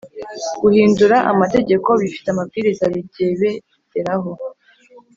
guhindura 0.61 1.17
amategeko 1.31 1.89
bifite 2.01 2.27
amabwiriza 2.33 2.83
bigebderaho 2.93 4.31